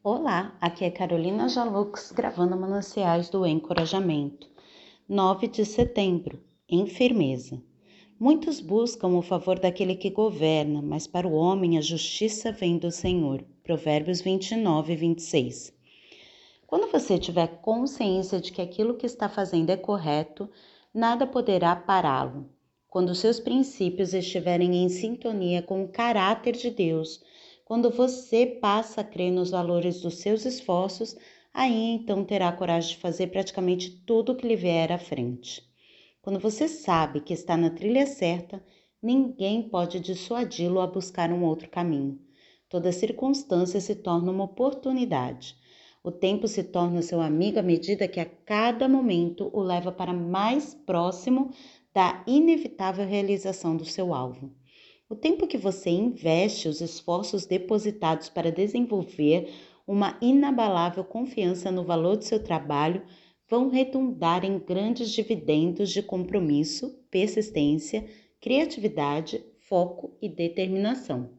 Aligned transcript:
Olá, 0.00 0.56
aqui 0.60 0.84
é 0.84 0.92
Carolina 0.92 1.48
Jalux 1.48 2.12
gravando 2.12 2.56
Mananciais 2.56 3.28
do 3.28 3.44
Encorajamento. 3.44 4.48
9 5.08 5.48
de 5.48 5.64
setembro, 5.64 6.40
em 6.68 6.86
firmeza. 6.86 7.60
Muitos 8.18 8.60
buscam 8.60 9.08
o 9.08 9.22
favor 9.22 9.58
daquele 9.58 9.96
que 9.96 10.08
governa, 10.08 10.80
mas 10.80 11.08
para 11.08 11.26
o 11.26 11.32
homem 11.32 11.76
a 11.76 11.80
justiça 11.80 12.52
vem 12.52 12.78
do 12.78 12.92
Senhor. 12.92 13.44
Provérbios 13.64 14.20
29, 14.20 14.94
26. 14.94 15.76
Quando 16.64 16.92
você 16.92 17.18
tiver 17.18 17.60
consciência 17.60 18.40
de 18.40 18.52
que 18.52 18.62
aquilo 18.62 18.94
que 18.94 19.04
está 19.04 19.28
fazendo 19.28 19.70
é 19.70 19.76
correto, 19.76 20.48
nada 20.94 21.26
poderá 21.26 21.74
pará-lo. 21.74 22.48
Quando 22.88 23.16
seus 23.16 23.40
princípios 23.40 24.14
estiverem 24.14 24.76
em 24.76 24.88
sintonia 24.88 25.60
com 25.60 25.82
o 25.82 25.88
caráter 25.88 26.52
de 26.52 26.70
Deus, 26.70 27.20
quando 27.68 27.90
você 27.90 28.46
passa 28.46 29.02
a 29.02 29.04
crer 29.04 29.30
nos 29.30 29.50
valores 29.50 30.00
dos 30.00 30.20
seus 30.20 30.46
esforços, 30.46 31.14
aí 31.52 31.90
então 31.90 32.24
terá 32.24 32.50
coragem 32.50 32.92
de 32.92 32.96
fazer 32.96 33.26
praticamente 33.26 33.90
tudo 34.06 34.32
o 34.32 34.34
que 34.34 34.48
lhe 34.48 34.56
vier 34.56 34.90
à 34.90 34.96
frente. 34.96 35.62
Quando 36.22 36.40
você 36.40 36.66
sabe 36.66 37.20
que 37.20 37.34
está 37.34 37.58
na 37.58 37.68
trilha 37.68 38.06
certa, 38.06 38.64
ninguém 39.02 39.68
pode 39.68 40.00
dissuadi-lo 40.00 40.80
a 40.80 40.86
buscar 40.86 41.30
um 41.30 41.44
outro 41.44 41.68
caminho. 41.68 42.18
Toda 42.70 42.90
circunstância 42.90 43.82
se 43.82 43.96
torna 43.96 44.32
uma 44.32 44.44
oportunidade. 44.44 45.54
O 46.02 46.10
tempo 46.10 46.48
se 46.48 46.62
torna 46.62 47.02
seu 47.02 47.20
amigo 47.20 47.58
à 47.58 47.62
medida 47.62 48.08
que 48.08 48.18
a 48.18 48.24
cada 48.24 48.88
momento 48.88 49.50
o 49.52 49.60
leva 49.60 49.92
para 49.92 50.14
mais 50.14 50.72
próximo 50.72 51.50
da 51.92 52.24
inevitável 52.26 53.06
realização 53.06 53.76
do 53.76 53.84
seu 53.84 54.14
alvo. 54.14 54.56
O 55.10 55.16
tempo 55.16 55.46
que 55.46 55.56
você 55.56 55.88
investe 55.88 56.68
os 56.68 56.82
esforços 56.82 57.46
depositados 57.46 58.28
para 58.28 58.52
desenvolver 58.52 59.50
uma 59.86 60.18
inabalável 60.20 61.02
confiança 61.02 61.70
no 61.70 61.82
valor 61.82 62.18
do 62.18 62.24
seu 62.24 62.44
trabalho 62.44 63.02
vão 63.48 63.70
redundar 63.70 64.44
em 64.44 64.58
grandes 64.58 65.10
dividendos 65.10 65.90
de 65.90 66.02
compromisso, 66.02 66.94
persistência, 67.10 68.06
criatividade, 68.38 69.42
foco 69.60 70.14
e 70.20 70.28
determinação. 70.28 71.30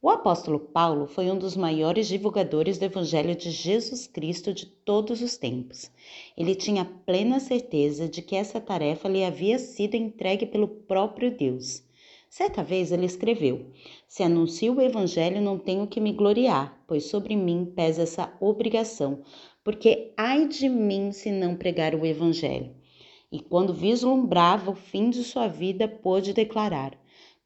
O 0.00 0.08
apóstolo 0.08 0.60
Paulo 0.60 1.08
foi 1.08 1.28
um 1.28 1.36
dos 1.36 1.56
maiores 1.56 2.06
divulgadores 2.06 2.78
do 2.78 2.84
Evangelho 2.84 3.34
de 3.34 3.50
Jesus 3.50 4.06
Cristo 4.06 4.54
de 4.54 4.66
todos 4.66 5.20
os 5.20 5.36
tempos. 5.36 5.90
Ele 6.36 6.54
tinha 6.54 6.84
plena 6.84 7.40
certeza 7.40 8.08
de 8.08 8.22
que 8.22 8.36
essa 8.36 8.60
tarefa 8.60 9.08
lhe 9.08 9.24
havia 9.24 9.58
sido 9.58 9.96
entregue 9.96 10.46
pelo 10.46 10.68
próprio 10.68 11.36
Deus. 11.36 11.82
Certa 12.32 12.64
vez 12.64 12.90
ele 12.90 13.04
escreveu: 13.04 13.66
Se 14.08 14.22
anuncio 14.22 14.74
o 14.74 14.80
evangelho, 14.80 15.38
não 15.38 15.58
tenho 15.58 15.86
que 15.86 16.00
me 16.00 16.14
gloriar, 16.14 16.82
pois 16.88 17.04
sobre 17.04 17.36
mim 17.36 17.70
pesa 17.76 18.04
essa 18.04 18.34
obrigação, 18.40 19.22
porque 19.62 20.14
ai 20.16 20.48
de 20.48 20.66
mim 20.66 21.12
se 21.12 21.30
não 21.30 21.54
pregar 21.54 21.94
o 21.94 22.06
evangelho. 22.06 22.74
E 23.30 23.38
quando 23.38 23.74
vislumbrava 23.74 24.70
o 24.70 24.74
fim 24.74 25.10
de 25.10 25.22
sua 25.22 25.46
vida, 25.46 25.86
pôde 25.86 26.32
declarar: 26.32 26.98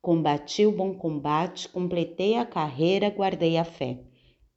Combati 0.00 0.66
o 0.66 0.72
bom 0.72 0.94
combate, 0.94 1.68
completei 1.68 2.34
a 2.34 2.44
carreira, 2.44 3.08
guardei 3.08 3.58
a 3.58 3.64
fé. 3.64 4.00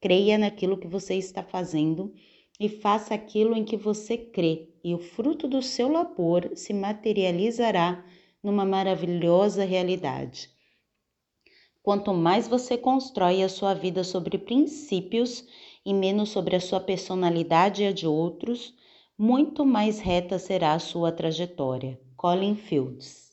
Creia 0.00 0.36
naquilo 0.36 0.78
que 0.78 0.88
você 0.88 1.14
está 1.14 1.44
fazendo 1.44 2.12
e 2.58 2.68
faça 2.68 3.14
aquilo 3.14 3.56
em 3.56 3.64
que 3.64 3.76
você 3.76 4.16
crê, 4.16 4.68
e 4.82 4.92
o 4.96 4.98
fruto 4.98 5.46
do 5.46 5.62
seu 5.62 5.88
labor 5.88 6.50
se 6.56 6.74
materializará 6.74 8.04
numa 8.42 8.64
maravilhosa 8.64 9.64
realidade. 9.64 10.50
Quanto 11.82 12.12
mais 12.12 12.46
você 12.48 12.76
constrói 12.76 13.42
a 13.42 13.48
sua 13.48 13.74
vida 13.74 14.04
sobre 14.04 14.38
princípios 14.38 15.44
e 15.84 15.94
menos 15.94 16.30
sobre 16.30 16.56
a 16.56 16.60
sua 16.60 16.80
personalidade 16.80 17.82
e 17.82 17.86
a 17.86 17.92
de 17.92 18.06
outros, 18.06 18.74
muito 19.16 19.64
mais 19.64 19.98
reta 19.98 20.38
será 20.38 20.74
a 20.74 20.78
sua 20.78 21.10
trajetória. 21.10 22.00
Colin 22.16 22.54
Fields 22.54 23.27